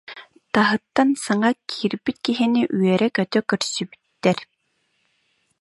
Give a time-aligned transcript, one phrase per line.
[0.53, 4.37] Таһыттан саҥа киирбит киһини үөрэ-көтө көрсүбүттэр